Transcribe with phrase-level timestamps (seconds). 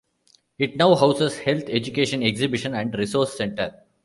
[0.57, 3.75] It now houses Health Education Exhibition and Resource Centre.